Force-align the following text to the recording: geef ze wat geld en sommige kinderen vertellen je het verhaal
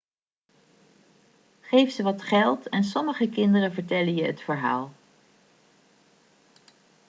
geef 1.61 1.91
ze 1.91 2.03
wat 2.03 2.21
geld 2.21 2.69
en 2.69 2.83
sommige 2.83 3.29
kinderen 3.29 3.73
vertellen 3.73 4.15
je 4.15 4.23
het 4.23 4.41
verhaal 4.41 4.91